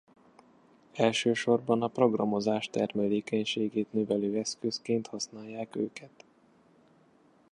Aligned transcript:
Elsősorban 0.95 1.81
a 1.81 1.87
programozás 1.87 2.69
termelékenységét 2.69 3.93
növelő 3.93 4.37
eszközként 4.39 5.07
használják 5.07 5.75
őket. 5.75 6.25